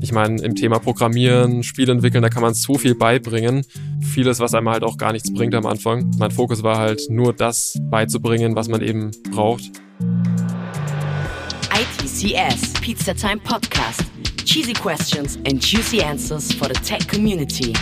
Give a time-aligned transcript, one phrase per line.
[0.00, 3.64] Ich meine, im Thema Programmieren, Spiele entwickeln, da kann man so viel beibringen.
[4.00, 6.10] Vieles, was einem halt auch gar nichts bringt am Anfang.
[6.18, 9.70] Mein Fokus war halt nur das beizubringen, was man eben braucht.
[11.74, 14.04] ITCS Pizza Time Podcast.
[14.44, 17.74] Cheesy questions and juicy answers for the tech community.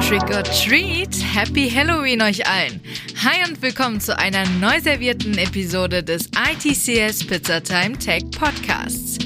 [0.00, 1.20] Trick or Treat!
[1.34, 2.80] Happy Halloween euch allen!
[3.24, 9.18] Hi und willkommen zu einer neu servierten Episode des ITCS Pizza Time Tech Podcasts.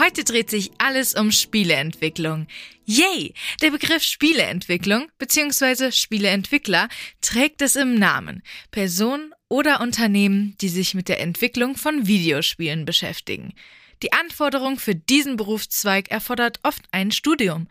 [0.00, 2.48] Heute dreht sich alles um Spieleentwicklung.
[2.86, 3.34] Yay!
[3.62, 5.92] Der Begriff Spieleentwicklung bzw.
[5.92, 6.88] Spieleentwickler
[7.20, 8.42] trägt es im Namen.
[8.72, 13.54] Personen oder Unternehmen, die sich mit der Entwicklung von Videospielen beschäftigen.
[14.02, 17.68] Die Anforderung für diesen Berufszweig erfordert oft ein Studium.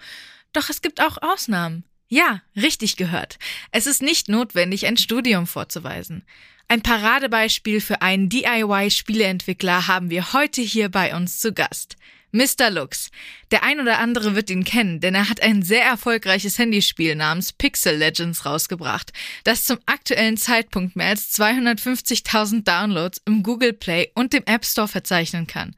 [0.54, 1.84] Doch es gibt auch Ausnahmen.
[2.08, 3.40] Ja, richtig gehört.
[3.72, 6.24] Es ist nicht notwendig, ein Studium vorzuweisen.
[6.68, 11.98] Ein Paradebeispiel für einen DIY-Spieleentwickler haben wir heute hier bei uns zu Gast.
[12.32, 12.72] Mr.
[12.72, 13.12] Lux.
[13.52, 17.54] Der ein oder andere wird ihn kennen, denn er hat ein sehr erfolgreiches Handyspiel namens
[17.54, 24.34] Pixel Legends rausgebracht, das zum aktuellen Zeitpunkt mehr als 250.000 Downloads im Google Play und
[24.34, 25.76] dem App Store verzeichnen kann.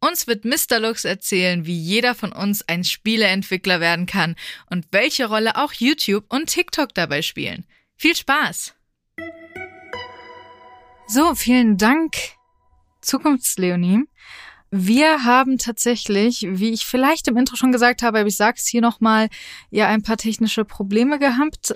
[0.00, 0.78] Uns wird Mr.
[0.78, 4.36] Lux erzählen, wie jeder von uns ein Spieleentwickler werden kann
[4.70, 7.66] und welche Rolle auch YouTube und TikTok dabei spielen.
[7.96, 8.74] Viel Spaß!
[11.08, 12.16] So, vielen Dank,
[13.00, 14.04] Zukunftsleonie.
[14.70, 18.82] Wir haben tatsächlich, wie ich vielleicht im Intro schon gesagt habe, aber ich sag's hier
[18.82, 19.30] nochmal,
[19.70, 21.74] ja ein paar technische Probleme gehabt.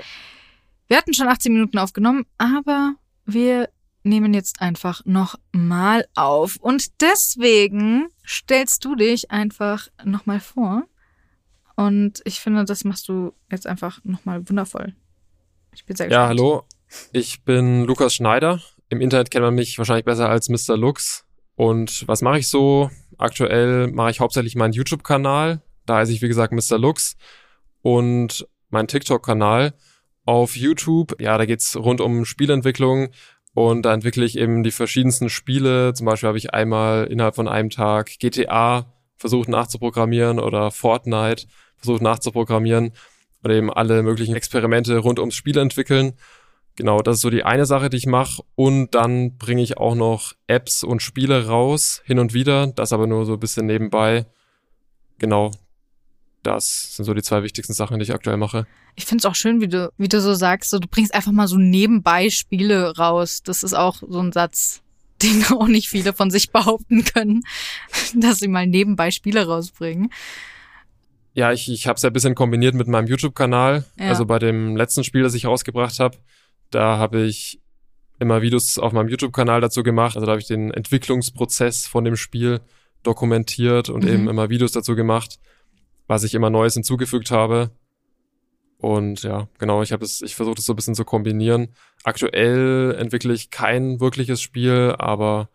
[0.87, 3.71] Wir hatten schon 18 Minuten aufgenommen, aber wir
[4.03, 6.57] nehmen jetzt einfach nochmal auf.
[6.57, 10.85] Und deswegen stellst du dich einfach nochmal vor.
[11.77, 14.95] Und ich finde, das machst du jetzt einfach nochmal wundervoll.
[15.75, 16.23] Ich bin sehr gespannt.
[16.23, 16.65] Ja, hallo.
[17.13, 18.61] Ich bin Lukas Schneider.
[18.91, 20.77] Im Internet kennt man mich wahrscheinlich besser als Mr.
[20.77, 21.25] Lux.
[21.57, 22.91] Und was mache ich so?
[23.17, 25.63] Aktuell mache ich hauptsächlich meinen YouTube-Kanal.
[25.87, 26.79] Da heiße ich, wie gesagt, Mr.
[26.79, 27.17] Lux.
[27.81, 29.75] Und meinen TikTok-Kanal
[30.25, 31.21] auf YouTube.
[31.21, 33.09] Ja, da geht's rund um Spielentwicklung.
[33.55, 35.93] Und da entwickle ich eben die verschiedensten Spiele.
[35.95, 38.87] Zum Beispiel habe ich einmal innerhalb von einem Tag GTA
[39.17, 41.47] versucht nachzuprogrammieren oder Fortnite
[41.77, 42.93] versucht nachzuprogrammieren.
[43.45, 46.13] Oder eben alle möglichen Experimente rund ums Spiel entwickeln.
[46.77, 48.43] Genau, das ist so die eine Sache, die ich mache.
[48.55, 52.69] Und dann bringe ich auch noch Apps und Spiele raus, hin und wieder.
[52.69, 54.27] Das aber nur so ein bisschen nebenbei.
[55.19, 55.51] Genau,
[56.43, 58.67] das sind so die zwei wichtigsten Sachen, die ich aktuell mache.
[58.95, 61.33] Ich finde es auch schön, wie du, wie du so sagst, so, du bringst einfach
[61.33, 63.43] mal so nebenbei Spiele raus.
[63.43, 64.83] Das ist auch so ein Satz,
[65.23, 67.43] den auch nicht viele von sich behaupten können,
[68.15, 70.13] dass sie mal nebenbei Spiele rausbringen.
[71.35, 73.85] Ja, ich, ich habe es ja ein bisschen kombiniert mit meinem YouTube-Kanal.
[73.99, 74.09] Ja.
[74.09, 76.19] Also bei dem letzten Spiel, das ich rausgebracht habe,
[76.71, 77.61] da habe ich
[78.19, 80.17] immer Videos auf meinem YouTube-Kanal dazu gemacht.
[80.17, 82.61] Also da habe ich den Entwicklungsprozess von dem Spiel
[83.03, 84.11] dokumentiert und mhm.
[84.11, 85.39] eben immer Videos dazu gemacht,
[86.07, 87.71] was ich immer Neues hinzugefügt habe.
[88.79, 91.69] Und ja, genau, ich habe es, ich versuche das so ein bisschen zu kombinieren.
[92.03, 95.49] Aktuell entwickle ich kein wirkliches Spiel, aber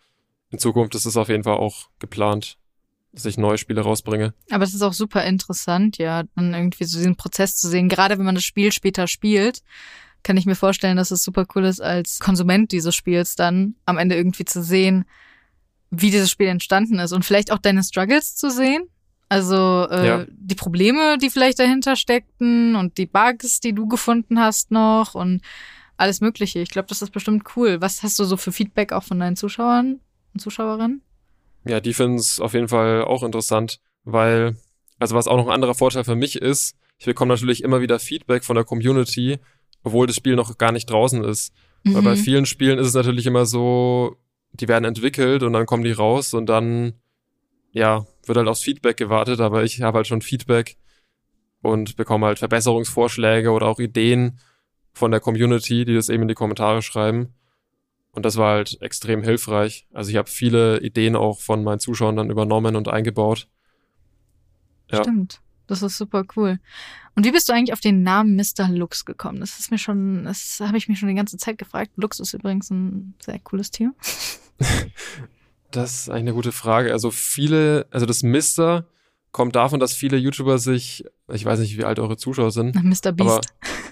[0.49, 2.57] in Zukunft ist es auf jeden Fall auch geplant,
[3.11, 4.33] dass ich neue Spiele rausbringe.
[4.49, 8.17] Aber es ist auch super interessant, ja, dann irgendwie so diesen Prozess zu sehen, gerade
[8.17, 9.61] wenn man das Spiel später spielt
[10.27, 13.97] kann ich mir vorstellen, dass es super cool ist, als Konsument dieses Spiels dann am
[13.97, 15.05] Ende irgendwie zu sehen,
[15.89, 18.89] wie dieses Spiel entstanden ist und vielleicht auch deine Struggles zu sehen.
[19.29, 20.25] Also äh, ja.
[20.29, 25.41] die Probleme, die vielleicht dahinter steckten und die Bugs, die du gefunden hast noch und
[25.97, 26.59] alles Mögliche.
[26.59, 27.81] Ich glaube, das ist bestimmt cool.
[27.81, 29.99] Was hast du so für Feedback auch von deinen Zuschauern
[30.33, 31.01] und Zuschauerinnen?
[31.65, 34.55] Ja, die finden es auf jeden Fall auch interessant, weil,
[34.99, 37.99] also was auch noch ein anderer Vorteil für mich ist, ich bekomme natürlich immer wieder
[37.99, 39.39] Feedback von der Community,
[39.83, 41.53] obwohl das Spiel noch gar nicht draußen ist.
[41.83, 41.93] Mhm.
[41.95, 42.19] Weil bei mhm.
[42.19, 44.17] vielen Spielen ist es natürlich immer so,
[44.53, 46.93] die werden entwickelt und dann kommen die raus und dann,
[47.71, 50.77] ja, wird halt aufs Feedback gewartet, aber ich habe halt schon Feedback
[51.61, 54.39] und bekomme halt Verbesserungsvorschläge oder auch Ideen
[54.93, 57.33] von der Community, die das eben in die Kommentare schreiben.
[58.11, 59.87] Und das war halt extrem hilfreich.
[59.93, 63.47] Also ich habe viele Ideen auch von meinen Zuschauern dann übernommen und eingebaut.
[64.91, 65.03] Ja.
[65.03, 65.41] Stimmt.
[65.67, 66.59] Das ist super cool.
[67.15, 68.69] Und wie bist du eigentlich auf den Namen Mr.
[68.69, 69.39] Lux gekommen?
[69.39, 71.91] Das ist mir schon, das habe ich mich schon die ganze Zeit gefragt.
[71.95, 73.93] Lux ist übrigens ein sehr cooles Tier.
[75.71, 76.91] das ist eigentlich eine gute Frage.
[76.91, 78.85] Also viele, also das Mr.
[79.31, 82.75] kommt davon, dass viele YouTuber sich, ich weiß nicht, wie alt eure Zuschauer sind.
[82.75, 83.11] Mr.
[83.11, 83.19] Beast.
[83.19, 83.41] Aber,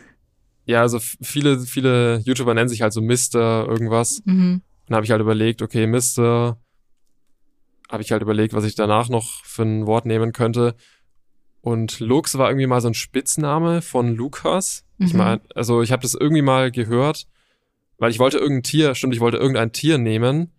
[0.65, 3.67] ja, also viele, viele YouTuber nennen sich halt so Mr.
[3.67, 4.21] irgendwas.
[4.25, 4.61] Mhm.
[4.87, 6.57] Dann habe ich halt überlegt, okay, Mr.
[7.89, 10.75] Habe ich halt überlegt, was ich danach noch für ein Wort nehmen könnte.
[11.61, 14.85] Und Lux war irgendwie mal so ein Spitzname von Lukas.
[14.97, 15.05] Mhm.
[15.05, 17.27] Ich meine, also ich habe das irgendwie mal gehört
[17.97, 20.51] weil ich wollte irgendein Tier, stimmt, ich wollte irgendein Tier nehmen,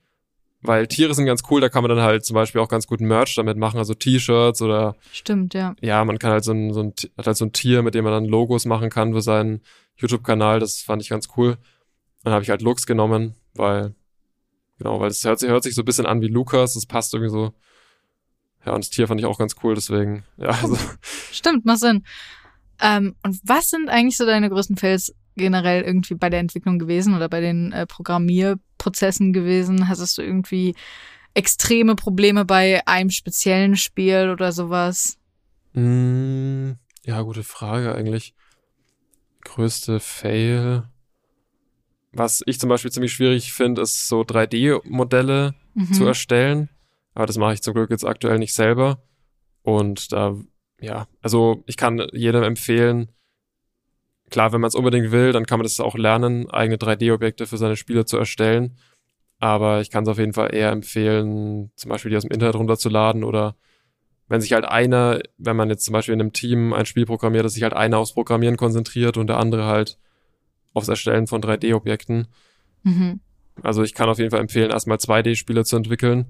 [0.66, 3.00] weil Tiere sind ganz cool, da kann man dann halt zum Beispiel auch ganz gut
[3.00, 4.96] Merch damit machen, also T-Shirts oder.
[5.12, 5.74] Stimmt, ja.
[5.80, 8.04] Ja, man kann halt so ein, so ein, hat halt so ein Tier, mit dem
[8.04, 9.62] man dann Logos machen kann für seinen
[9.96, 11.56] YouTube-Kanal, das fand ich ganz cool.
[12.22, 13.94] Dann habe ich halt Lux genommen, weil,
[14.78, 17.14] genau, weil es hört sich, hört sich so ein bisschen an wie Lukas, das passt
[17.14, 17.52] irgendwie so.
[18.64, 20.48] Ja, und das Tier fand ich auch ganz cool, deswegen, ja.
[20.48, 20.76] Also.
[21.32, 22.04] Stimmt, macht Sinn.
[22.80, 27.14] Ähm, und was sind eigentlich so deine größten Fails generell irgendwie bei der Entwicklung gewesen
[27.14, 29.88] oder bei den äh, Programmierprozessen gewesen?
[29.88, 30.74] Hattest du irgendwie
[31.34, 35.18] extreme Probleme bei einem speziellen Spiel oder sowas?
[35.74, 36.72] Mm,
[37.04, 38.34] ja, gute Frage eigentlich.
[39.42, 40.84] Größte Fail.
[42.12, 45.92] Was ich zum Beispiel ziemlich schwierig finde, ist so 3D-Modelle mhm.
[45.92, 46.70] zu erstellen.
[47.14, 49.02] Aber das mache ich zum Glück jetzt aktuell nicht selber.
[49.62, 50.36] Und da,
[50.80, 53.10] ja, also ich kann jedem empfehlen,
[54.30, 57.56] klar, wenn man es unbedingt will, dann kann man das auch lernen, eigene 3D-Objekte für
[57.56, 58.76] seine Spiele zu erstellen.
[59.38, 62.56] Aber ich kann es auf jeden Fall eher empfehlen, zum Beispiel die aus dem Internet
[62.56, 63.54] runterzuladen oder
[64.28, 67.44] wenn sich halt einer, wenn man jetzt zum Beispiel in einem Team ein Spiel programmiert,
[67.44, 69.98] dass sich halt einer aufs Programmieren konzentriert und der andere halt
[70.74, 72.26] aufs Erstellen von 3D-Objekten.
[72.82, 73.20] Mhm.
[73.62, 76.26] Also ich kann auf jeden Fall empfehlen, erstmal 2D-Spiele zu entwickeln.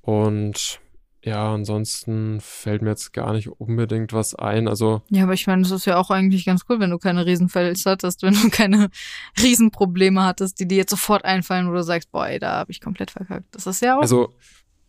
[0.00, 0.80] Und
[1.24, 4.68] ja, ansonsten fällt mir jetzt gar nicht unbedingt was ein.
[4.68, 7.24] Also ja, aber ich meine, es ist ja auch eigentlich ganz cool, wenn du keine
[7.24, 8.90] Riesenfälls hattest, wenn du keine
[9.40, 12.80] Riesenprobleme hattest, die dir jetzt sofort einfallen, wo du sagst, boah, ey, da habe ich
[12.82, 13.46] komplett verkackt.
[13.52, 14.34] Das ist ja auch also,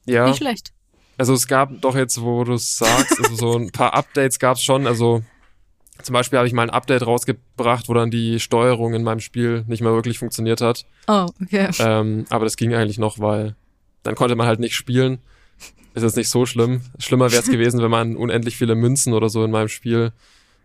[0.05, 0.73] ja, nicht schlecht.
[1.17, 4.57] Also es gab doch jetzt, wo du es sagst, also so ein paar Updates gab
[4.57, 4.87] es schon.
[4.87, 5.23] Also
[6.03, 9.63] zum Beispiel habe ich mal ein Update rausgebracht, wo dann die Steuerung in meinem Spiel
[9.67, 10.85] nicht mehr wirklich funktioniert hat.
[11.07, 11.69] Oh, okay.
[11.79, 13.55] Ähm, aber das ging eigentlich noch, weil
[14.03, 15.19] dann konnte man halt nicht spielen
[15.93, 16.81] ist jetzt nicht so schlimm.
[16.99, 20.11] Schlimmer wäre es gewesen, wenn man unendlich viele Münzen oder so in meinem Spiel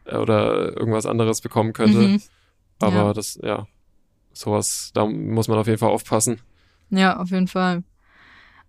[0.04, 1.98] äh, oder irgendwas anderes bekommen könnte.
[1.98, 2.22] Mhm.
[2.80, 3.12] Aber ja.
[3.12, 3.66] das, ja,
[4.32, 6.40] sowas, da muss man auf jeden Fall aufpassen.
[6.90, 7.84] Ja, auf jeden Fall.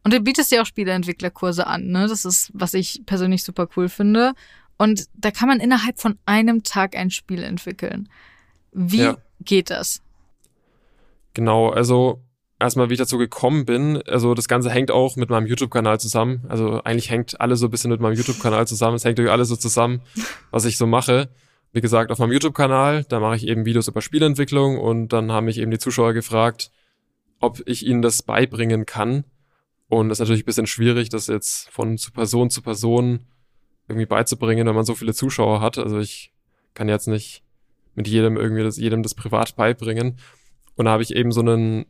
[0.04, 2.08] Und du bietest ja auch Spieleentwicklerkurse an, ne?
[2.08, 4.34] Das ist, was ich persönlich super cool finde.
[4.78, 8.10] Und da kann man innerhalb von einem Tag ein Spiel entwickeln.
[8.72, 9.18] Wie ja.
[9.40, 10.02] geht das?
[11.34, 12.20] Genau, also
[12.62, 14.02] erstmal, wie ich dazu gekommen bin.
[14.08, 16.46] Also das Ganze hängt auch mit meinem YouTube-Kanal zusammen.
[16.48, 18.96] Also eigentlich hängt alles so ein bisschen mit meinem YouTube-Kanal zusammen.
[18.96, 20.02] Es hängt durch alles so zusammen,
[20.52, 21.30] was ich so mache.
[21.74, 25.46] Wie gesagt, auf meinem YouTube-Kanal, da mache ich eben Videos über Spielentwicklung und dann haben
[25.46, 26.72] mich eben die Zuschauer gefragt,
[27.40, 29.26] ob ich ihnen das beibringen kann.
[29.88, 33.26] Und das ist natürlich ein bisschen schwierig, das jetzt von Person zu Person
[33.88, 35.78] irgendwie beizubringen, wenn man so viele Zuschauer hat.
[35.78, 36.32] Also ich
[36.74, 37.44] kann jetzt nicht
[37.96, 40.18] mit jedem irgendwie das, jedem das privat beibringen.
[40.76, 41.86] Und da habe ich eben so einen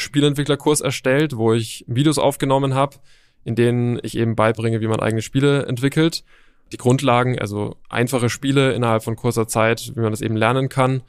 [0.00, 2.96] Spielentwicklerkurs erstellt, wo ich Videos aufgenommen habe,
[3.44, 6.24] in denen ich eben beibringe, wie man eigene Spiele entwickelt.
[6.72, 11.02] Die Grundlagen, also einfache Spiele innerhalb von kurzer Zeit, wie man das eben lernen kann.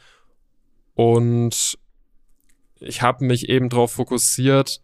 [0.96, 1.78] Und
[2.80, 4.82] ich habe mich eben darauf fokussiert,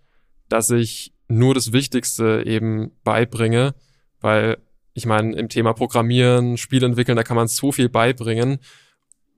[0.50, 3.74] dass ich nur das Wichtigste eben beibringe,
[4.22, 4.58] weil
[4.94, 8.60] ich meine, im Thema Programmieren, Spiel entwickeln, da kann man so viel beibringen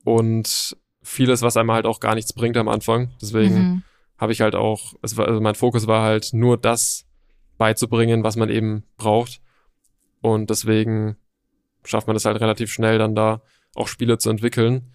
[0.04, 3.10] und vieles, was einem halt auch gar nichts bringt am Anfang.
[3.20, 3.82] Deswegen mhm
[4.20, 7.06] habe ich halt auch, es war, also mein Fokus war halt nur das
[7.56, 9.40] beizubringen, was man eben braucht.
[10.20, 11.16] Und deswegen
[11.84, 13.40] schafft man das halt relativ schnell dann da
[13.74, 14.92] auch Spiele zu entwickeln.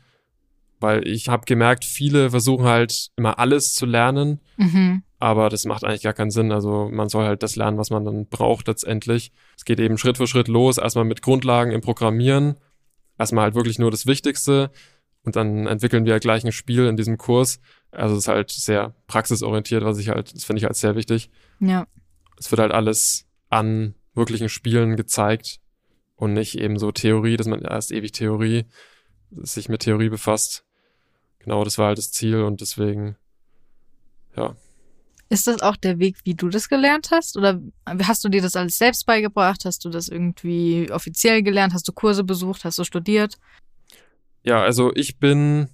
[0.80, 5.02] Weil ich habe gemerkt, viele versuchen halt immer alles zu lernen, mhm.
[5.20, 6.52] aber das macht eigentlich gar keinen Sinn.
[6.52, 9.32] Also man soll halt das lernen, was man dann braucht letztendlich.
[9.58, 12.58] Es geht eben Schritt für Schritt los, erstmal mit Grundlagen im Programmieren,
[13.18, 14.70] erstmal halt wirklich nur das Wichtigste
[15.26, 17.60] und dann entwickeln wir gleich ein Spiel in diesem Kurs.
[17.92, 21.30] Also es ist halt sehr praxisorientiert, was ich halt, das finde ich halt sehr wichtig.
[21.60, 21.88] Ja.
[22.38, 25.60] Es wird halt alles an wirklichen Spielen gezeigt
[26.16, 28.66] und nicht eben so Theorie, dass man erst ewig Theorie,
[29.32, 30.64] sich mit Theorie befasst.
[31.40, 33.16] Genau, das war halt das Ziel und deswegen,
[34.36, 34.56] ja.
[35.30, 37.36] Ist das auch der Weg, wie du das gelernt hast?
[37.36, 37.60] Oder
[38.04, 39.66] hast du dir das alles selbst beigebracht?
[39.66, 41.74] Hast du das irgendwie offiziell gelernt?
[41.74, 42.64] Hast du Kurse besucht?
[42.64, 43.40] Hast du studiert?
[44.46, 45.70] Ja, also ich bin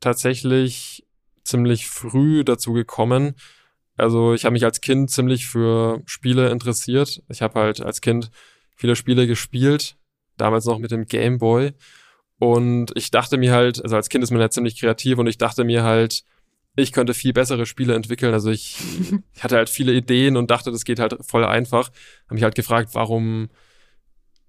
[0.00, 1.06] tatsächlich
[1.44, 3.34] ziemlich früh dazu gekommen.
[3.96, 7.22] Also ich habe mich als Kind ziemlich für Spiele interessiert.
[7.28, 8.30] Ich habe halt als Kind
[8.76, 9.96] viele Spiele gespielt,
[10.36, 11.72] damals noch mit dem Game Boy.
[12.38, 15.38] Und ich dachte mir halt, also als Kind ist man ja ziemlich kreativ und ich
[15.38, 16.24] dachte mir halt,
[16.76, 18.32] ich könnte viel bessere Spiele entwickeln.
[18.32, 18.78] Also ich,
[19.34, 21.90] ich hatte halt viele Ideen und dachte, das geht halt voll einfach.
[22.24, 23.50] Habe mich halt gefragt, warum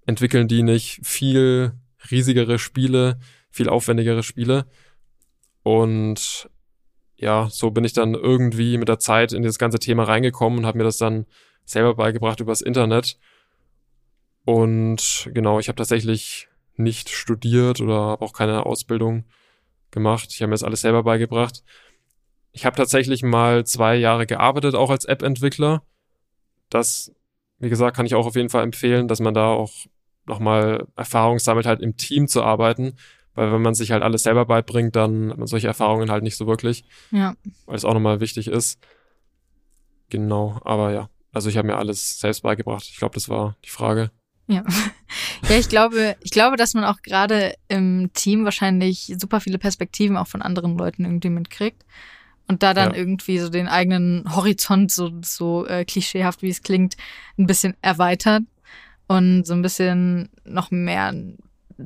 [0.08, 1.74] entwickeln die nicht viel
[2.10, 3.20] riesigere Spiele,
[3.52, 4.66] viel aufwendigere Spiele.
[5.64, 6.50] Und
[7.16, 10.66] ja, so bin ich dann irgendwie mit der Zeit in dieses ganze Thema reingekommen und
[10.66, 11.28] habe mir das dann
[11.66, 13.18] selber beigebracht übers Internet.
[14.44, 19.26] Und genau, ich habe tatsächlich nicht studiert oder habe auch keine Ausbildung
[19.92, 20.30] gemacht.
[20.32, 21.64] Ich habe mir das alles selber beigebracht.
[22.54, 25.84] Ich habe tatsächlich mal zwei Jahre gearbeitet, auch als App-Entwickler.
[26.70, 27.14] Das,
[27.60, 29.72] wie gesagt, kann ich auch auf jeden Fall empfehlen, dass man da auch
[30.26, 32.96] nochmal Erfahrung sammelt, halt im Team zu arbeiten.
[33.34, 36.36] Weil wenn man sich halt alles selber beibringt, dann hat man solche Erfahrungen halt nicht
[36.36, 36.84] so wirklich.
[37.12, 37.36] Ja.
[37.66, 38.80] Weil es auch nochmal wichtig ist.
[40.10, 41.10] Genau, aber ja.
[41.32, 42.86] Also ich habe mir alles selbst beigebracht.
[42.90, 44.12] Ich glaube, das war die Frage.
[44.48, 44.64] Ja.
[45.50, 50.16] Ja, ich glaube, ich glaube, dass man auch gerade im Team wahrscheinlich super viele Perspektiven
[50.16, 51.84] auch von anderen Leuten irgendwie mitkriegt.
[52.48, 52.98] Und da dann ja.
[52.98, 56.96] irgendwie so den eigenen Horizont, so, so äh, klischeehaft wie es klingt,
[57.38, 58.44] ein bisschen erweitert
[59.08, 61.14] und so ein bisschen noch mehr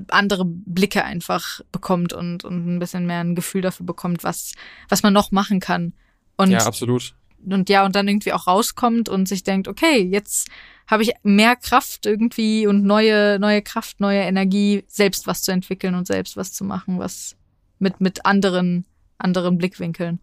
[0.09, 4.53] andere Blicke einfach bekommt und, und ein bisschen mehr ein Gefühl dafür bekommt, was,
[4.89, 5.93] was man noch machen kann.
[6.37, 7.15] Und, ja, absolut.
[7.45, 10.49] Und ja, und dann irgendwie auch rauskommt und sich denkt, okay, jetzt
[10.87, 15.95] habe ich mehr Kraft irgendwie und neue, neue Kraft, neue Energie, selbst was zu entwickeln
[15.95, 17.35] und selbst was zu machen, was
[17.79, 18.85] mit, mit anderen,
[19.17, 20.19] anderen Blickwinkeln.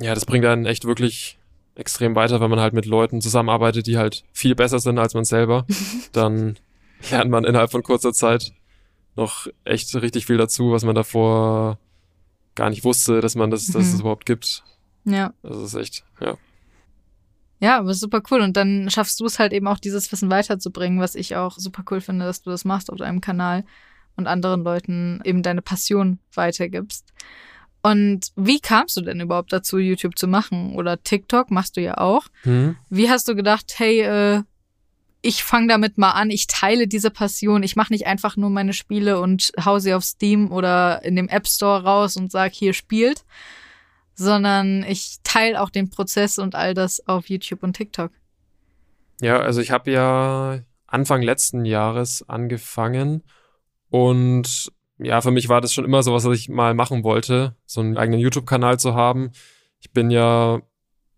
[0.00, 1.38] Ja, das bringt einen echt wirklich
[1.74, 5.24] extrem weiter, wenn man halt mit Leuten zusammenarbeitet, die halt viel besser sind als man
[5.24, 5.66] selber.
[6.12, 6.56] Dann
[7.10, 8.52] lernt man innerhalb von kurzer Zeit
[9.16, 11.78] noch echt richtig viel dazu, was man davor
[12.54, 13.72] gar nicht wusste, dass man das, mhm.
[13.74, 14.62] dass es überhaupt gibt.
[15.04, 15.32] Ja.
[15.42, 16.36] Das ist echt, ja.
[17.60, 18.40] Ja, aber super cool.
[18.40, 21.84] Und dann schaffst du es halt eben auch, dieses Wissen weiterzubringen, was ich auch super
[21.90, 23.64] cool finde, dass du das machst auf deinem Kanal
[24.16, 27.12] und anderen Leuten eben deine Passion weitergibst.
[27.82, 30.74] Und wie kamst du denn überhaupt dazu, YouTube zu machen?
[30.74, 32.26] Oder TikTok machst du ja auch.
[32.44, 32.76] Mhm.
[32.90, 34.42] Wie hast du gedacht, hey, äh,
[35.22, 38.72] ich fange damit mal an, ich teile diese Passion, ich mache nicht einfach nur meine
[38.72, 42.74] Spiele und hau sie auf Steam oder in dem App Store raus und sag, hier
[42.74, 43.24] spielt,
[44.14, 48.10] sondern ich teile auch den Prozess und all das auf YouTube und TikTok.
[49.20, 53.22] Ja, also ich habe ja Anfang letzten Jahres angefangen
[53.90, 57.56] und ja, für mich war das schon immer so was, was ich mal machen wollte,
[57.64, 59.30] so einen eigenen YouTube-Kanal zu haben.
[59.78, 60.60] Ich bin ja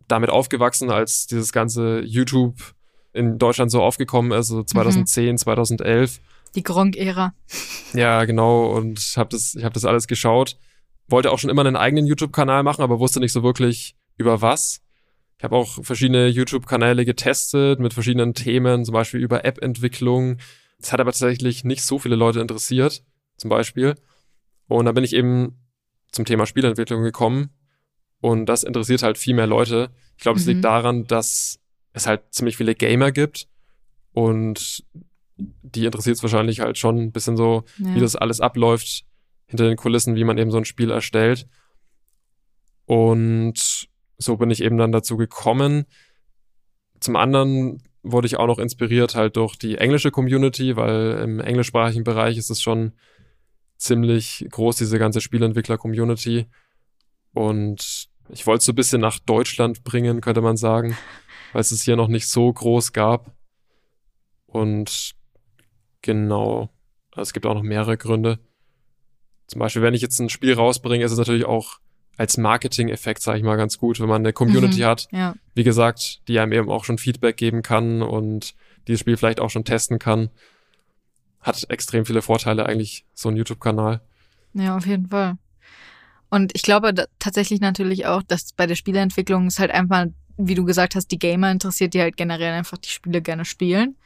[0.09, 2.75] damit aufgewachsen, als dieses ganze YouTube
[3.15, 5.39] in Deutschland so aufgekommen ist, so 2010, mhm.
[5.39, 6.21] 2011.
[6.55, 7.35] Die Gronk-Ära.
[7.95, 8.67] Ja, genau.
[8.67, 10.57] Und hab das, ich habe das alles geschaut.
[11.09, 14.81] Wollte auch schon immer einen eigenen YouTube-Kanal machen, aber wusste nicht so wirklich über was.
[15.39, 20.39] Ich habe auch verschiedene YouTube-Kanäle getestet mit verschiedenen Themen, zum Beispiel über App-Entwicklung.
[20.79, 23.03] Das hat aber tatsächlich nicht so viele Leute interessiert,
[23.37, 23.95] zum Beispiel.
[24.69, 25.59] Und da bin ich eben
[26.13, 27.51] zum Thema Spielentwicklung gekommen.
[28.21, 29.91] Und das interessiert halt viel mehr Leute.
[30.17, 30.53] Ich glaube, es mhm.
[30.53, 31.61] liegt daran, dass
[31.95, 33.49] es halt ziemlich viele Gamer gibt
[34.13, 34.85] und
[35.37, 37.95] die interessiert es wahrscheinlich halt schon ein bisschen so, ja.
[37.95, 39.05] wie das alles abläuft
[39.47, 41.47] hinter den Kulissen, wie man eben so ein Spiel erstellt.
[42.87, 45.87] Und so bin ich eben dann dazu gekommen.
[47.01, 52.05] Zum anderen wurde ich auch noch inspiriert halt durch die englische Community, weil im englischsprachigen
[52.05, 52.93] Bereich ist es schon
[53.77, 56.47] ziemlich groß, diese ganze Spielentwickler-Community.
[57.33, 60.97] Und ich wollte es so ein bisschen nach Deutschland bringen, könnte man sagen
[61.55, 63.33] weil es es hier noch nicht so groß gab.
[64.47, 65.15] Und
[66.03, 66.69] genau,
[67.17, 68.41] es gibt auch noch mehrere Gründe.
[69.47, 71.79] Zum Beispiel, wenn ich jetzt ein Spiel rausbringe, ist es natürlich auch
[72.17, 75.35] als Marketing-Effekt, sage ich mal, ganz gut, wenn man eine Community mhm, hat, ja.
[75.55, 78.55] wie gesagt, die einem eben auch schon Feedback geben kann und
[78.89, 80.31] dieses Spiel vielleicht auch schon testen kann.
[81.41, 84.01] Hat extrem viele Vorteile eigentlich, so ein YouTube-Kanal.
[84.55, 85.39] Ja, auf jeden Fall.
[86.31, 90.65] Und ich glaube tatsächlich natürlich auch, dass bei der Spieleentwicklung es halt einfach wie du
[90.65, 93.97] gesagt hast, die Gamer interessiert, die halt generell einfach die Spiele gerne spielen.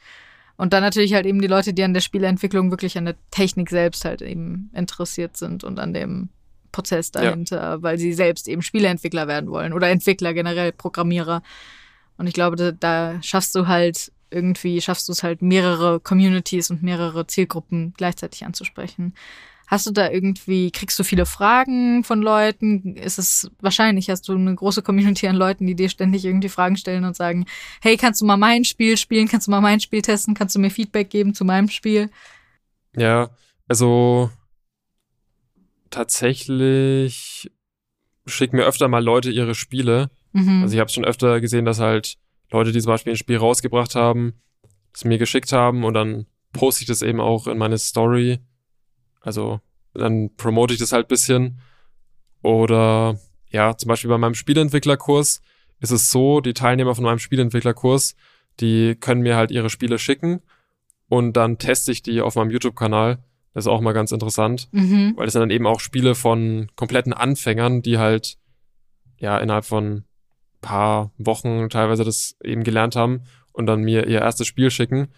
[0.57, 3.69] Und dann natürlich halt eben die Leute, die an der Spieleentwicklung wirklich an der Technik
[3.69, 6.29] selbst halt eben interessiert sind und an dem
[6.71, 7.81] Prozess dahinter, ja.
[7.81, 11.41] weil sie selbst eben Spieleentwickler werden wollen oder Entwickler generell, Programmierer.
[12.17, 16.69] Und ich glaube, da, da schaffst du halt irgendwie, schaffst du es halt mehrere Communities
[16.69, 19.13] und mehrere Zielgruppen gleichzeitig anzusprechen.
[19.69, 22.95] Hast du da irgendwie, kriegst du viele Fragen von Leuten?
[22.95, 26.75] Ist es wahrscheinlich, hast du eine große Community an Leuten, die dir ständig irgendwie Fragen
[26.75, 27.45] stellen und sagen,
[27.79, 29.27] hey, kannst du mal mein Spiel spielen?
[29.27, 30.33] Kannst du mal mein Spiel testen?
[30.33, 32.09] Kannst du mir Feedback geben zu meinem Spiel?
[32.97, 33.29] Ja,
[33.67, 34.31] also
[35.91, 37.51] tatsächlich
[38.25, 40.09] schicken mir öfter mal Leute ihre Spiele.
[40.31, 40.63] Mhm.
[40.63, 42.17] Also ich habe schon öfter gesehen, dass halt
[42.49, 44.33] Leute, die zum Beispiel ein Spiel rausgebracht haben,
[44.95, 48.39] es mir geschickt haben und dann poste ich das eben auch in meine Story
[49.21, 49.59] also
[49.93, 51.61] dann promote ich das halt bisschen.
[52.41, 55.41] Oder ja, zum Beispiel bei meinem Spielentwicklerkurs
[55.79, 58.15] ist es so, die Teilnehmer von meinem Spielentwicklerkurs,
[58.59, 60.41] die können mir halt ihre Spiele schicken
[61.07, 63.19] und dann teste ich die auf meinem YouTube-Kanal.
[63.53, 65.13] Das ist auch mal ganz interessant, mhm.
[65.15, 68.37] weil das sind dann eben auch Spiele von kompletten Anfängern, die halt
[69.17, 70.05] ja innerhalb von
[70.61, 73.23] paar Wochen teilweise das eben gelernt haben
[73.53, 75.09] und dann mir ihr erstes Spiel schicken.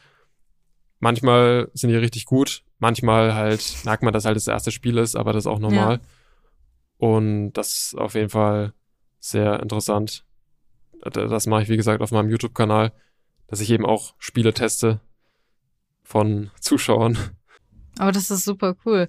[0.99, 5.15] Manchmal sind die richtig gut, Manchmal halt merkt man, dass halt das erste Spiel ist,
[5.15, 5.97] aber das ist auch normal.
[5.97, 5.99] Ja.
[6.97, 8.73] Und das ist auf jeden Fall
[9.19, 10.25] sehr interessant.
[11.03, 12.91] Das mache ich, wie gesagt, auf meinem YouTube-Kanal,
[13.45, 14.99] dass ich eben auch Spiele teste
[16.01, 17.19] von Zuschauern.
[17.99, 19.07] Aber das ist super cool.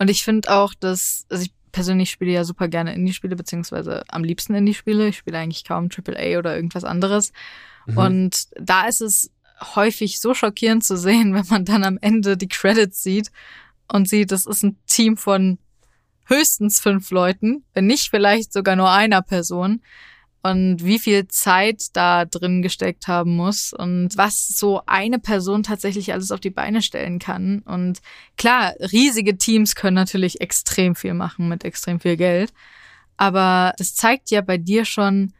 [0.00, 4.24] Und ich finde auch, dass, also ich persönlich spiele ja super gerne Indie-Spiele, beziehungsweise am
[4.24, 5.06] liebsten Indie-Spiele.
[5.06, 7.32] Ich spiele eigentlich kaum AAA oder irgendwas anderes.
[7.86, 7.98] Mhm.
[7.98, 9.30] Und da ist es
[9.74, 13.30] häufig so schockierend zu sehen, wenn man dann am Ende die Credits sieht
[13.90, 15.58] und sieht, das ist ein Team von
[16.26, 19.82] höchstens fünf Leuten, wenn nicht vielleicht sogar nur einer Person
[20.42, 26.12] und wie viel Zeit da drin gesteckt haben muss und was so eine Person tatsächlich
[26.12, 27.60] alles auf die Beine stellen kann.
[27.60, 28.00] Und
[28.36, 32.52] klar, riesige Teams können natürlich extrem viel machen mit extrem viel Geld.
[33.16, 35.32] Aber das zeigt ja bei dir schon,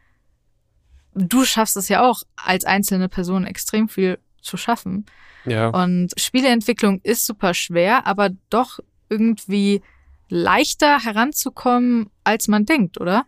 [1.15, 5.05] du schaffst es ja auch als einzelne Person extrem viel zu schaffen.
[5.45, 5.69] Ja.
[5.69, 8.79] Und Spieleentwicklung ist super schwer, aber doch
[9.09, 9.81] irgendwie
[10.29, 13.25] leichter heranzukommen, als man denkt, oder?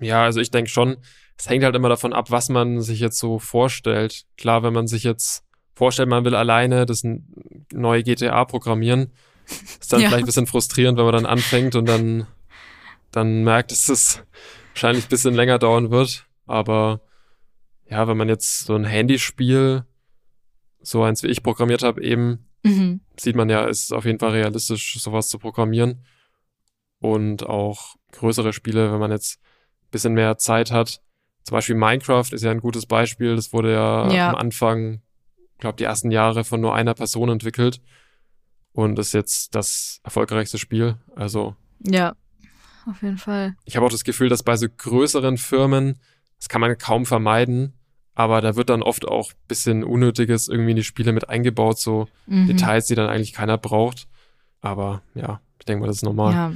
[0.00, 0.96] Ja, also ich denke schon,
[1.38, 4.24] es hängt halt immer davon ab, was man sich jetzt so vorstellt.
[4.38, 7.02] Klar, wenn man sich jetzt vorstellt, man will alleine das
[7.72, 9.12] neue GTA programmieren,
[9.80, 10.08] ist dann ja.
[10.08, 12.26] vielleicht ein bisschen frustrierend, wenn man dann anfängt und dann,
[13.10, 14.22] dann merkt, dass es
[14.72, 16.25] wahrscheinlich ein bisschen länger dauern wird.
[16.46, 17.00] Aber
[17.88, 19.84] ja, wenn man jetzt so ein Handyspiel,
[20.80, 23.00] so eins wie ich programmiert habe, eben, mhm.
[23.16, 26.04] sieht man ja, ist es auf jeden Fall realistisch, sowas zu programmieren.
[26.98, 29.40] Und auch größere Spiele, wenn man jetzt
[29.90, 31.00] bisschen mehr Zeit hat.
[31.42, 33.36] Zum Beispiel Minecraft ist ja ein gutes Beispiel.
[33.36, 34.28] Das wurde ja, ja.
[34.30, 35.00] am Anfang,
[35.58, 37.80] glaube die ersten Jahre von nur einer Person entwickelt
[38.72, 40.96] und ist jetzt das erfolgreichste Spiel.
[41.14, 42.14] Also ja,
[42.86, 43.56] auf jeden Fall.
[43.64, 46.00] Ich habe auch das Gefühl, dass bei so größeren Firmen
[46.38, 47.72] das kann man kaum vermeiden,
[48.14, 52.08] aber da wird dann oft auch bisschen Unnötiges irgendwie in die Spiele mit eingebaut, so
[52.26, 52.46] mhm.
[52.46, 54.08] Details, die dann eigentlich keiner braucht.
[54.60, 56.32] Aber ja, ich denke mal, das ist normal.
[56.32, 56.52] Ja.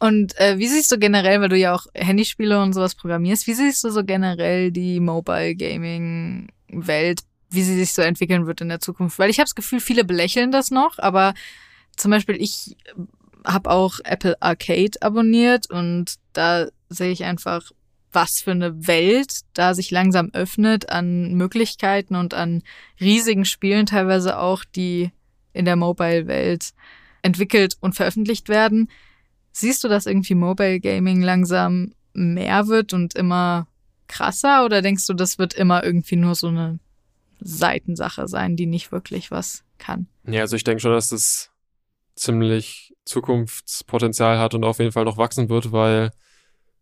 [0.00, 3.54] Und äh, wie siehst du generell, weil du ja auch Handyspiele und sowas programmierst, wie
[3.54, 8.68] siehst du so generell die Mobile Gaming Welt, wie sie sich so entwickeln wird in
[8.68, 9.18] der Zukunft?
[9.18, 11.34] Weil ich habe das Gefühl, viele belächeln das noch, aber
[11.96, 12.76] zum Beispiel ich
[13.44, 17.70] habe auch Apple Arcade abonniert und da sehe ich einfach,
[18.12, 22.62] was für eine Welt da sich langsam öffnet an Möglichkeiten und an
[23.00, 25.10] riesigen Spielen teilweise auch, die
[25.52, 26.72] in der Mobile-Welt
[27.22, 28.88] entwickelt und veröffentlicht werden.
[29.52, 33.66] Siehst du, dass irgendwie Mobile Gaming langsam mehr wird und immer
[34.06, 36.78] krasser oder denkst du, das wird immer irgendwie nur so eine
[37.40, 40.06] Seitensache sein, die nicht wirklich was kann?
[40.26, 41.50] Ja, also ich denke schon, dass das
[42.14, 46.10] ziemlich Zukunftspotenzial hat und auf jeden Fall noch wachsen wird, weil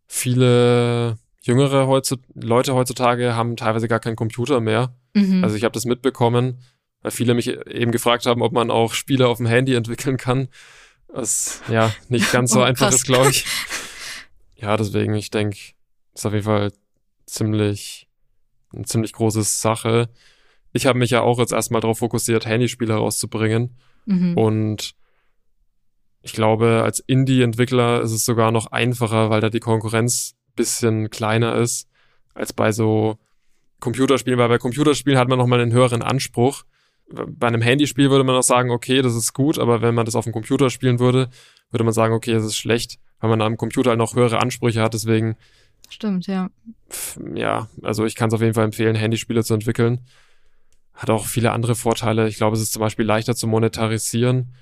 [0.07, 4.95] viele jüngere heutzu Leute heutzutage haben teilweise gar keinen Computer mehr.
[5.13, 5.43] Mhm.
[5.43, 6.59] Also ich habe das mitbekommen,
[7.01, 10.47] weil viele mich eben gefragt haben, ob man auch Spiele auf dem Handy entwickeln kann.
[11.07, 13.45] Was ja nicht ganz so oh, einfach ist, glaube ich.
[14.55, 15.57] Ja, deswegen, ich denke,
[16.15, 16.71] ist auf jeden Fall
[17.25, 18.07] ziemlich,
[18.73, 20.09] eine ziemlich große Sache.
[20.71, 23.77] Ich habe mich ja auch jetzt erstmal darauf fokussiert, Handyspiele rauszubringen.
[24.05, 24.37] Mhm.
[24.37, 24.95] Und
[26.23, 31.55] ich glaube, als Indie-Entwickler ist es sogar noch einfacher, weil da die Konkurrenz bisschen kleiner
[31.55, 31.87] ist
[32.33, 33.17] als bei so
[33.79, 36.63] Computerspielen, weil bei Computerspielen hat man nochmal einen höheren Anspruch
[37.09, 40.15] bei einem Handyspiel würde man auch sagen, okay, das ist gut, aber wenn man das
[40.15, 41.29] auf dem Computer spielen würde,
[41.69, 44.81] würde man sagen, okay, das ist schlecht, weil man am Computer halt noch höhere Ansprüche
[44.81, 45.35] hat, deswegen.
[45.89, 46.49] Stimmt, ja.
[47.35, 49.99] Ja, also ich kann es auf jeden Fall empfehlen, Handyspiele zu entwickeln.
[50.93, 52.27] Hat auch viele andere Vorteile.
[52.27, 54.55] Ich glaube, es ist zum Beispiel leichter zu monetarisieren.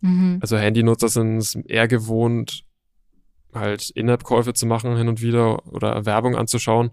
[0.00, 0.38] Mhm.
[0.40, 2.64] Also Handynutzer sind es eher gewohnt,
[3.54, 6.90] halt In-App-Käufe zu machen hin und wieder oder Werbung anzuschauen.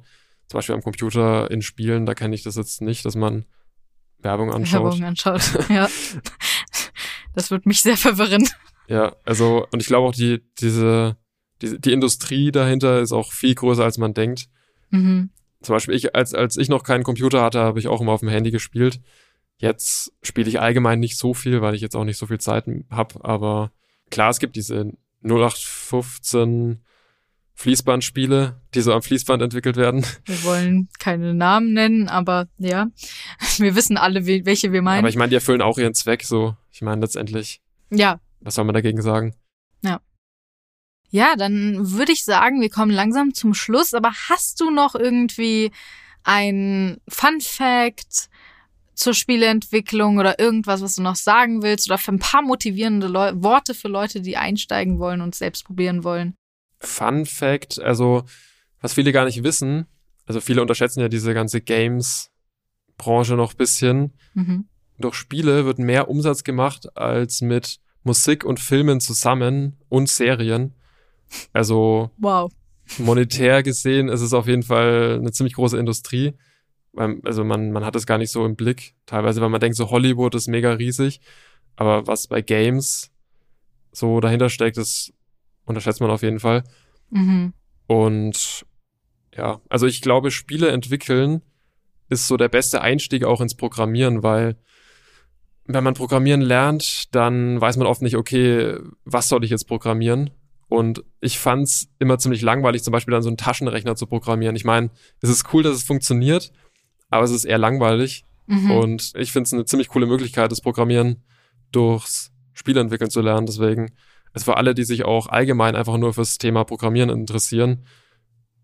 [0.47, 3.45] Zum Beispiel am Computer in Spielen, da kenne ich das jetzt nicht, dass man
[4.19, 4.83] Werbung anschaut.
[4.83, 5.87] Werbung anschaut, ja.
[7.33, 8.47] Das wird mich sehr verwirren.
[8.87, 11.17] Ja, also, und ich glaube auch, die, diese,
[11.61, 14.47] die, die Industrie dahinter ist auch viel größer, als man denkt.
[14.91, 15.31] Mhm.
[15.61, 18.19] Zum Beispiel, ich, als, als ich noch keinen Computer hatte, habe ich auch immer auf
[18.19, 19.01] dem Handy gespielt.
[19.57, 22.65] Jetzt spiele ich allgemein nicht so viel, weil ich jetzt auch nicht so viel Zeit
[22.89, 23.23] habe.
[23.23, 23.71] Aber
[24.09, 24.91] klar, es gibt diese
[25.23, 26.83] 0815
[27.53, 30.05] Fließbandspiele, die so am Fließband entwickelt werden.
[30.25, 32.87] Wir wollen keine Namen nennen, aber ja,
[33.57, 34.99] wir wissen alle, welche wir meinen.
[34.99, 36.55] Aber ich meine, die erfüllen auch ihren Zweck so.
[36.71, 37.61] Ich meine, letztendlich.
[37.89, 38.19] Ja.
[38.41, 39.35] Was soll man dagegen sagen?
[39.81, 40.01] Ja.
[41.09, 45.71] Ja, dann würde ich sagen, wir kommen langsam zum Schluss, aber hast du noch irgendwie
[46.23, 48.29] ein Fun Fact
[48.95, 53.31] zur Spieleentwicklung oder irgendwas, was du noch sagen willst oder für ein paar motivierende Leu
[53.35, 56.35] Worte für Leute, die einsteigen wollen und selbst probieren wollen?
[56.79, 58.23] Fun Fact, also
[58.81, 59.87] was viele gar nicht wissen,
[60.25, 62.31] also viele unterschätzen ja diese ganze Games
[62.97, 64.13] Branche noch bisschen.
[64.33, 64.65] Mhm.
[64.97, 70.73] Durch Spiele wird mehr Umsatz gemacht als mit Musik und Filmen zusammen und Serien.
[71.53, 72.51] Also wow.
[72.97, 76.33] monetär gesehen ist es auf jeden Fall eine ziemlich große Industrie.
[76.95, 78.93] Also man, man hat es gar nicht so im Blick.
[79.05, 81.21] Teilweise, weil man denkt, so Hollywood ist mega riesig.
[81.75, 83.11] Aber was bei Games
[83.91, 85.13] so dahinter steckt, das
[85.65, 86.63] unterschätzt man auf jeden Fall.
[87.09, 87.53] Mhm.
[87.87, 88.65] Und
[89.35, 91.41] ja, also ich glaube, Spiele entwickeln
[92.09, 94.57] ist so der beste Einstieg auch ins Programmieren, weil
[95.65, 100.29] wenn man Programmieren lernt, dann weiß man oft nicht, okay, was soll ich jetzt programmieren?
[100.67, 104.55] Und ich fand's immer ziemlich langweilig, zum Beispiel dann so einen Taschenrechner zu programmieren.
[104.55, 106.51] Ich meine, es ist cool, dass es funktioniert,
[107.15, 108.25] aber es ist eher langweilig.
[108.47, 108.71] Mhm.
[108.71, 111.23] Und ich finde es eine ziemlich coole Möglichkeit, das Programmieren
[111.71, 113.47] durchs Spiel entwickeln zu lernen.
[113.47, 113.91] Deswegen
[114.33, 117.85] ist für alle, die sich auch allgemein einfach nur fürs Thema Programmieren interessieren,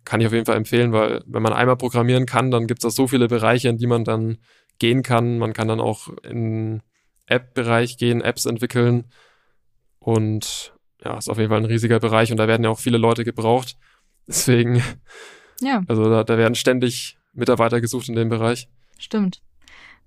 [0.04, 2.86] kann ich auf jeden Fall empfehlen, weil wenn man einmal programmieren kann, dann gibt es
[2.86, 4.38] auch so viele Bereiche, in die man dann
[4.80, 5.38] gehen kann.
[5.38, 6.82] Man kann dann auch in
[7.28, 9.06] App-Bereich gehen, Apps entwickeln
[10.00, 12.98] und ja, ist auf jeden Fall ein riesiger Bereich und da werden ja auch viele
[12.98, 13.78] Leute gebraucht.
[14.28, 14.84] Deswegen,
[15.62, 15.84] ja.
[15.88, 18.68] also da, da werden ständig Mitarbeiter gesucht in dem Bereich.
[18.98, 19.42] Stimmt.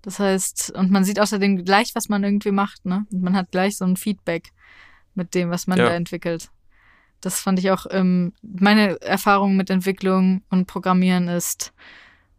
[0.02, 3.06] Das heißt, und man sieht außerdem gleich, was man irgendwie macht, ne?
[3.10, 4.50] Und man hat gleich so ein Feedback
[5.14, 5.87] mit dem, was man ja.
[5.87, 6.50] da entwickelt.
[7.20, 11.72] Das fand ich auch, ähm, meine Erfahrung mit Entwicklung und Programmieren ist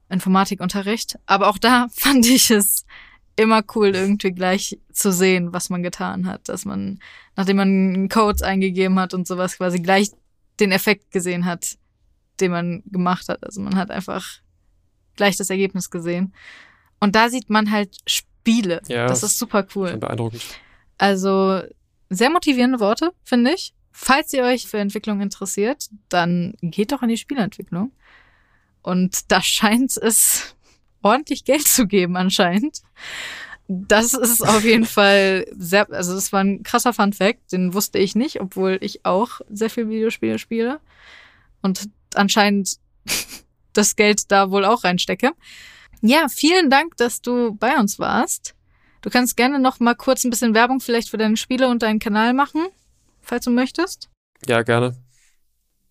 [0.09, 1.17] Informatikunterricht.
[1.25, 2.85] Aber auch da fand ich es
[3.35, 6.47] immer cool, irgendwie gleich zu sehen, was man getan hat.
[6.47, 6.99] Dass man,
[7.35, 10.11] nachdem man Codes eingegeben hat und sowas, quasi gleich
[10.59, 11.77] den Effekt gesehen hat,
[12.39, 13.43] den man gemacht hat.
[13.43, 14.39] Also man hat einfach
[15.15, 16.33] gleich das Ergebnis gesehen.
[16.99, 18.81] Und da sieht man halt Spiele.
[18.87, 19.97] Ja, das ist super cool.
[19.97, 20.43] Beeindruckend.
[20.97, 21.61] Also
[22.09, 23.73] sehr motivierende Worte, finde ich.
[23.91, 27.91] Falls ihr euch für Entwicklung interessiert, dann geht doch an die Spielentwicklung.
[28.81, 30.55] Und da scheint es
[31.01, 32.81] ordentlich Geld zu geben anscheinend.
[33.67, 37.99] Das ist auf jeden Fall sehr, also das war ein krasser Fun Fact, den wusste
[37.99, 40.79] ich nicht, obwohl ich auch sehr viel Videospiele spiele
[41.61, 42.77] und anscheinend
[43.77, 45.31] das Geld da wohl auch reinstecke.
[46.01, 48.55] Ja, vielen Dank, dass du bei uns warst.
[49.01, 51.99] Du kannst gerne noch mal kurz ein bisschen Werbung vielleicht für deine Spiele und deinen
[51.99, 52.65] Kanal machen,
[53.21, 54.09] falls du möchtest.
[54.47, 54.95] Ja, gerne.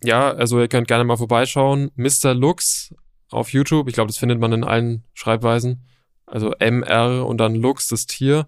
[0.03, 1.91] Ja, also ihr könnt gerne mal vorbeischauen.
[1.97, 2.35] Mr.
[2.35, 2.95] Lux
[3.31, 3.89] auf YouTube.
[3.89, 5.83] Ich glaube, das findet man in allen Schreibweisen.
[6.27, 8.47] Also MR und dann Lux, das Tier.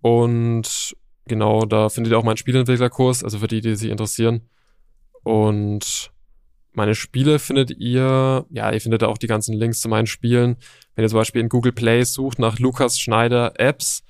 [0.00, 4.48] Und genau, da findet ihr auch meinen Spielentwicklerkurs, also für die, die sich interessieren.
[5.22, 6.10] Und
[6.72, 10.56] meine Spiele findet ihr, ja, ihr findet da auch die ganzen Links zu meinen Spielen.
[10.94, 14.02] Wenn ihr zum Beispiel in Google Play sucht nach Lukas Schneider Apps,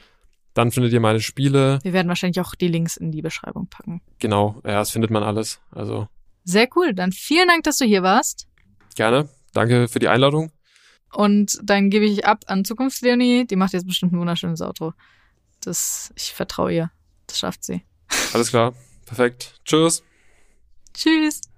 [0.54, 1.78] dann findet ihr meine Spiele.
[1.82, 4.02] Wir werden wahrscheinlich auch die Links in die Beschreibung packen.
[4.18, 5.60] Genau, ja, das findet man alles.
[5.70, 6.08] Also.
[6.44, 6.94] Sehr cool.
[6.94, 8.46] Dann vielen Dank, dass du hier warst.
[8.94, 9.28] Gerne.
[9.52, 10.52] Danke für die Einladung.
[11.12, 13.46] Und dann gebe ich ab an Zukunftsleonie.
[13.46, 14.92] Die macht jetzt bestimmt ein wunderschönes Auto.
[15.60, 16.90] Das, ich vertraue ihr.
[17.26, 17.82] Das schafft sie.
[18.32, 18.74] Alles klar.
[19.06, 19.60] Perfekt.
[19.64, 20.02] Tschüss.
[20.94, 21.49] Tschüss.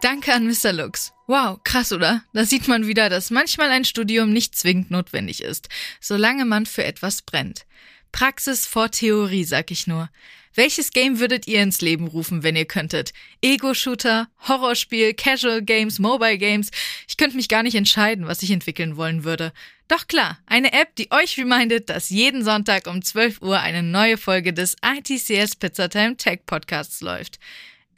[0.00, 0.72] Danke an Mr.
[0.72, 1.12] Lux.
[1.26, 2.22] Wow, krass, oder?
[2.32, 5.68] Da sieht man wieder, dass manchmal ein Studium nicht zwingend notwendig ist,
[6.00, 7.66] solange man für etwas brennt.
[8.12, 10.08] Praxis vor Theorie, sag ich nur.
[10.54, 13.12] Welches Game würdet ihr ins Leben rufen, wenn ihr könntet?
[13.42, 16.70] Ego-Shooter, Horrorspiel, Casual Games, Mobile Games?
[17.08, 19.52] Ich könnte mich gar nicht entscheiden, was ich entwickeln wollen würde.
[19.88, 24.16] Doch klar, eine App, die euch remindet, dass jeden Sonntag um 12 Uhr eine neue
[24.16, 27.38] Folge des ITCS Pizzatime Tech Podcasts läuft.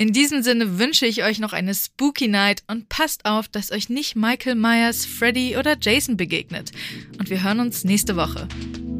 [0.00, 3.90] In diesem Sinne wünsche ich euch noch eine Spooky Night und passt auf, dass euch
[3.90, 6.72] nicht Michael Myers, Freddy oder Jason begegnet.
[7.18, 8.48] Und wir hören uns nächste Woche.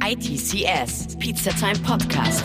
[0.04, 2.44] ITCS Pizza Time Podcast.